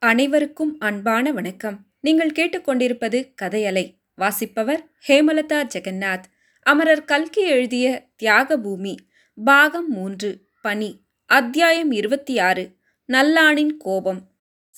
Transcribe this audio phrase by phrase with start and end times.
[0.00, 1.78] அனைவருக்கும் அன்பான வணக்கம்.
[2.00, 3.94] நீங்கள் கேட்டுக்கொண்டிருப்பது கதையலை.
[4.14, 6.22] வாசிப்பவர் ஹேமலதா ஜெகநாத்.
[6.62, 8.96] அமரர் கல்கி எழுதிய தியாக பூமி
[9.44, 12.68] பாகம் மூன்று பனி அத்தியாயம் இருபத்தி ஆறு
[13.04, 14.20] நல்லானின் கோபம்.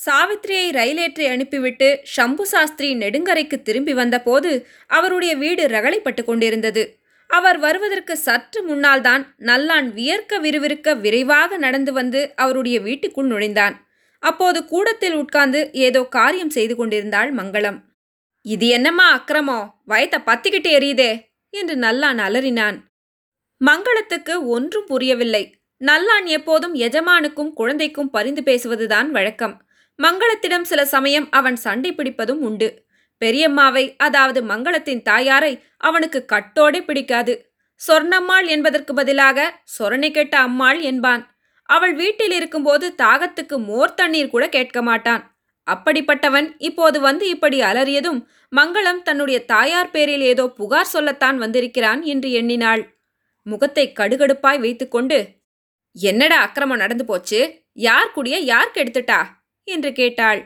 [0.06, 6.98] சாவித்திரியை ரயிலேற்றி அனுப்பிவிட்டு ஷம்பு சாஸ்திரி நெடுங்கரைக்கு திரும்பி வந்தபோது அவருடைய வீடு ரகளைப்பட்டு கொண்டிருந்தது.
[7.26, 13.86] அவர் வருவதற்கு சற்று முன்னால்தான் நல்லான் வியர்க்க விறுவிறுக்க விரைவாக நடந்து வந்து அவருடைய வீட்டுக்குள் நுழைந்தான்.
[14.22, 17.78] அப்போது கூடத்தில் உட்கார்ந்து ஏதோ காரியம் செய்து கொண்டிருந்தாள் மங்களம்.
[18.44, 22.76] இது என்னம்மா அக்கிரமோ வயத்தை பத்திக்கிட்டு எரியுதே என்று நல்லான் அலறினான்.
[23.64, 25.58] மங்களத்துக்கு ஒன்றும் புரியவில்லை.
[25.80, 29.62] நல்லான் எப்போதும் எஜமானுக்கும் குழந்தைக்கும் பரிந்து பேசுவதுதான் வழக்கம்.
[29.98, 32.68] மங்களத்திடம் சில சமயம் அவன் சண்டை பிடிப்பதும் உண்டு.
[33.22, 37.34] பெரியம்மாவை அதாவது மங்களத்தின் தாயாரை அவனுக்கு கட்டோடே பிடிக்காது.
[37.88, 39.38] சொர்ணம்மாள் என்பதற்கு பதிலாக
[39.78, 41.22] சொரணை கெட்ட அம்மாள் என்பான்.
[41.70, 45.22] அவள் வீட்டில் இருக்கும்போது தாகத்துக்கு மோர் தண்ணீர் கூட கேட்க மாட்டான்.
[45.66, 48.20] அப்படிப்பட்டவன் இப்போது வந்து இப்படி அலறியதும்
[48.56, 52.82] மங்களம் தன்னுடைய தாயார் பேரில் ஏதோ புகார் சொல்லத்தான் வந்திருக்கிறான் என்று எண்ணினாள்.
[53.42, 55.18] முகத்தை கடுகடுப்பாய் வைத்துக்கொண்டு
[55.96, 57.38] என்னடா அக்கிரமம் நடந்து போச்சு?
[57.72, 59.20] யார் குடிய யார் கெடுத்துட்டா?
[59.64, 60.40] என்று கேட்டாள்.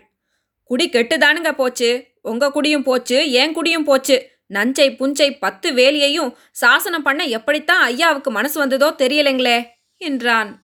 [0.62, 1.90] குடி கெட்டுதானுங்க போச்சு.
[2.20, 4.16] உங்க குடியும் போச்சு ஏன் குடியும் போச்சு.
[4.46, 9.58] நஞ்சை புஞ்சை பத்து வேலியையும் சாசனம் பண்ண எப்படித்தான் ஐயாவுக்கு மனசு வந்ததோ தெரியலைங்களே
[10.00, 10.63] என்றான்.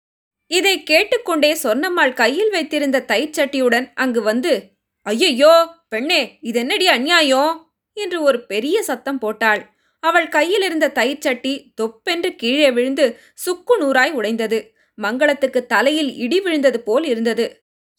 [0.51, 5.53] இதை கேட்டுக்கொண்டே சொன்னம்மாள் கையில் வைத்திருந்த தைச்சட்டியுடன் அங்கு வந்து ஐயையோ
[5.89, 7.53] பெண்ணே இது என்னடி அநியாயம்?
[7.93, 9.61] என்று ஒரு பெரிய சத்தம் போட்டாள்.
[9.99, 14.59] அவள் கையில் இருந்த தைச்சட்டி தொப்பென்று கீழே விழுந்து சுக்கு நூறாய் உடைந்தது.
[15.01, 17.45] மங்களத்துக்கு தலையில் இடி விழுந்தது போல் இருந்தது.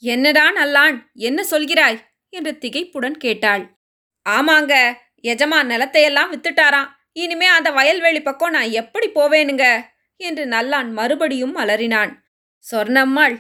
[0.03, 1.99] என்னடா நல்லான் என்ன சொல்கிறாய்?
[2.29, 3.63] என்று திகைப்புடன் கேட்டாள்.
[4.29, 4.75] ஆமாங்க
[5.21, 6.91] எஜமான் நிலத்தையெல்லாம் வித்துட்டாராம்.
[7.13, 9.65] இனிமே அந்த வயல்வெளி பக்கம் நான் எப்படி போவேனுங்க?
[10.17, 12.13] என்று நல்லான் மறுபடியும் அலறினான்.
[12.71, 13.37] சொர்ணம்மாள்.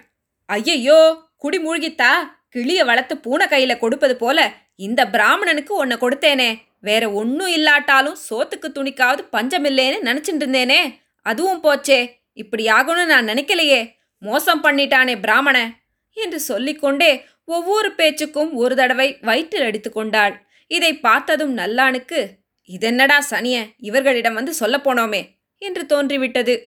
[0.46, 2.12] ஐயையோ குடி மூழ்கித்தா?
[2.48, 6.58] கிளிய வளர்த்து பூனை கையில கொடுப்பது போல இந்த பிராமணனுக்கு உன்னை கொடுத்தேனே.
[6.80, 10.98] வேற ஒன்னும் இல்லாட்டாலும் சோத்துக்கு துணிக்காவது பஞ்சமில்லேன்னு நினைச்சிட்டு இருந்தேனே.
[11.22, 12.10] அதுவும் போச்சே.
[12.32, 13.94] இப்படி ஆகணும்னு நான் நினைக்கலையே.
[14.19, 15.70] மோசம் பண்ணிட்டானே பிராமண.
[16.12, 20.47] என்று சொல்லிக்கொண்டே ஒவ்வொரு பேச்சுக்கும் ஒரு தடவை வயிற்றில் அடித்து கொண்டாள்.
[20.66, 22.26] இதை பார்த்ததும் நல்லானுக்கு
[22.69, 25.22] இதென்னடா சனிய இவர்களிடம் வந்து சொல்லப் போனோமே
[25.58, 26.69] என்று தோன்றிவிட்டது.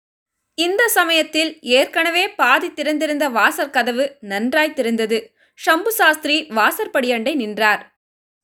[0.57, 5.35] இந்த சமயத்தில் ஏற்கனவே பாதி திறந்திருந்த வாசற் கதவு நன்றாய் திறந்தது.
[5.68, 8.00] ஷம்பு சாஸ்திரி வாசற்படியண்டை நின்றார்.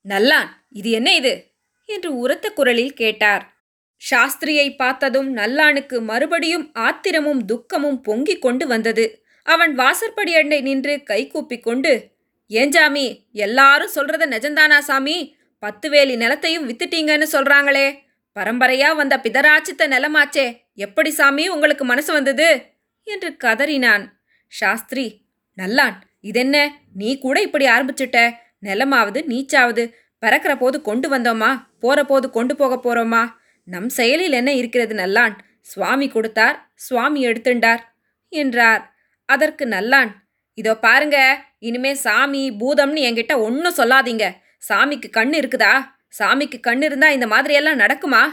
[0.10, 1.54] நல்லான் இது என்ன இது
[1.86, 3.66] என்று உரத்த குரலில் கேட்டார்.
[4.12, 9.26] சாஸ்திரியை பார்த்ததும் நல்லானுக்கு மறுபடியும் ஆத்திரமும் துக்கமும் பொங்கிக் கொண்டு வந்தது.
[9.44, 12.12] அவன் வாசற்படியண்டை நின்று கைகூப்பிக் கொண்டு
[12.50, 15.36] ஏஞ்சாமி எல்லாரும் சொல்றத நிஜந்தானா சாமி?
[15.60, 18.00] பத்து வேலி நிலத்தையும் வித்துட்டீங்கன்னு சொல்றாங்களே.
[18.40, 20.63] பரம்பரையா வந்த பிதராச்சித்த நிலமாச்சே.
[20.74, 22.66] எப்படி சாமி உங்களுக்கு மனசு வந்தது?
[23.04, 24.12] என்று கதறினான்.
[24.48, 25.26] சாஸ்திரி
[25.58, 26.72] நல்லான் இதென்ன?
[26.94, 28.34] நீ கூட இப்படி ஆரம்பிச்சுட்ட.
[28.62, 31.68] நிலமாவது நீச்சாவது பறக்கிற போது கொண்டு வந்தோமா?
[31.80, 33.34] போற போது கொண்டு போக போறோமா?
[33.64, 35.38] நம் செயலில் என்ன இருக்கிறது நல்லான்?
[35.62, 37.98] சுவாமி கொடுத்தார் சுவாமி எடுத்துண்டார்
[38.30, 38.96] என்றார்.
[39.26, 40.12] அதற்கு நல்லான்
[40.54, 44.36] இதோ பாருங்க இனிமே சாமி பூதம்னு என்கிட்ட ஒன்றும் சொல்லாதீங்க.
[44.70, 45.96] சாமிக்கு கண் இருக்குதா?
[46.20, 48.24] சாமிக்கு கண் இருந்தா இந்த மாதிரியெல்லாம் நடக்குமா?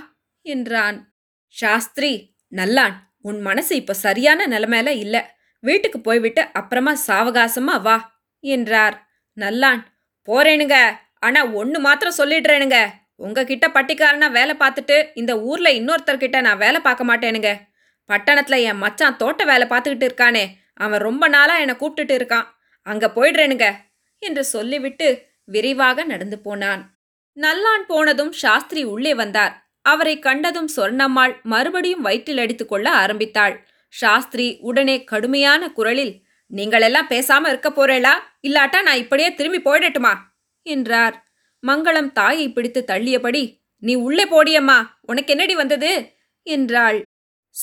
[0.42, 1.09] என்றான்.
[1.54, 5.38] சாஸ்திரி நல்லான் உன் மனசு இப்ப சரியான நிலைமையில இல்ல.
[5.58, 9.10] வீட்டுக்கு போய்விட்டு அப்புறமா சாவகாசமா வா என்றார்.
[9.36, 9.80] நல்லான்
[10.28, 10.96] போறேனுங்க.
[11.18, 12.86] ஆனா ஒன்னு மாத்திரம் சொல்லிடுறேனுங்க.
[13.16, 17.60] உங்ககிட்ட பட்டிக்காரனா வேலை பார்த்துட்டு இந்த ஊர்ல இன்னொருத்தர்கிட்ட நான் வேலை பார்க்க மாட்டேனுங்க.
[18.08, 20.44] பட்டணத்துல என் மச்சான் தோட்ட வேலை பார்த்துக்கிட்டு இருக்கானே.
[20.74, 22.46] அவன் ரொம்ப நாளா என்னை கூப்பிட்டுட்டு இருக்கான்.
[22.82, 23.72] அங்க போயிடுறேனுங்க
[24.18, 26.98] என்று சொல்லிவிட்டு விரைவாக நடந்து போனான்.
[27.36, 29.69] நல்லான் போனதும் சாஸ்திரி உள்ளே வந்தார்.
[29.82, 33.68] அவரை கண்டதும் சொர்ணம்மாள் மறுபடியும் வயிற்றில் அடித்துக்கொள்ள ஆரம்பித்தாள்.
[33.88, 38.14] சாஸ்திரி உடனே கடுமையான குரலில் நீங்களெல்லாம் பேசாம இருக்க போறேளா?
[38.42, 40.14] இல்லாட்டா நான் இப்படியே திரும்பி போயிடட்டுமா?
[40.62, 41.26] என்றார்.
[41.66, 46.12] மங்களம் தாயை பிடித்து தள்ளியபடி நீ உள்ளே போடியம்மா உனக்கு என்னடி வந்தது?
[46.42, 47.02] என்றாள்.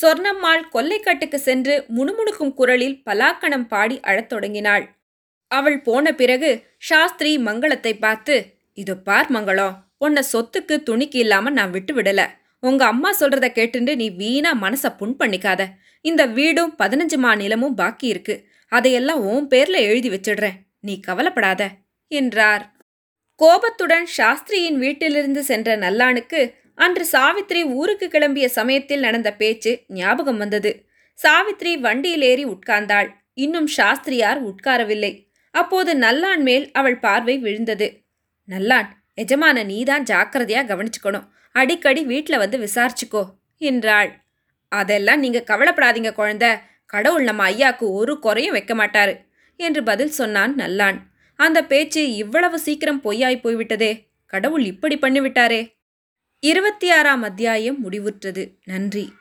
[0.02, 4.86] சொர்ணம்மாள் கொல்லைக்கட்டுக்கு சென்று முணுமுணுக்கும் குரலில் பலாக்கணம் பாடி அழத் தொடங்கினாள்.
[5.48, 8.36] அவள் போன பிறகு சாஸ்திரி மங்களத்தை பார்த்து
[8.74, 12.22] இது பார் மங்களம் உன்னை சொத்துக்கு துணிக்கு இல்லாம நான் விட்டு விடல.
[12.60, 15.62] உங்க அம்மா சொல்றத கேட்டுண்டு நீ வீணா மனச புண் பண்ணிக்காத.
[16.02, 18.36] இந்த வீடும் பதினஞ்சு மா நிலமும் பாக்கி இருக்கு.
[18.72, 20.58] அதையெல்லாம் உன் பேர்ல எழுதி வச்சிடுறேன்.
[20.80, 21.70] நீ கவலைப்படாத
[22.12, 22.64] என்றார்.
[23.36, 30.72] கோபத்துடன் சாஸ்திரியின் வீட்டிலிருந்து சென்ற நல்லானுக்கு அன்று சாவித்ரி ஊருக்கு கிளம்பிய சமயத்தில் நடந்த பேச்சு ஞாபகம் வந்தது.
[31.20, 33.10] சாவித்ரி வண்டியில் ஏறி உட்கார்ந்தாள்.
[33.34, 35.12] இன்னும் சாஸ்திரியார் உட்காரவில்லை.
[35.52, 37.88] அப்போது நல்லான் மேல் அவள் பார்வை விழுந்தது.
[38.48, 41.28] நல்லான் எஜமான நீதான் ஜாக்கிரதையா கவனிச்சுக்கணும்.
[41.52, 44.24] அடிக்கடி வீட்டில் வந்து விசாரிச்சுக்கோ என்றாள்.
[44.70, 46.50] அதெல்லாம் நீங்க கவலைப்படாதீங்க குழந்தை.
[46.86, 49.26] கடவுள் நம்ம ஐயாக்கு ஒரு குறையும் வைக்க மாட்டாரு
[49.56, 50.98] என்று பதில் சொன்னான் நல்லான்.
[51.36, 54.08] அந்த பேச்சு இவ்வளவு சீக்கிரம் பொய்யாய் போய்விட்டதே.
[54.26, 55.76] கடவுள் இப்படி பண்ணிவிட்டாரே.
[56.40, 58.54] இருபத்தி ஆறாம் அத்தியாயம் முடிவுற்றது.
[58.66, 59.14] நன்றி.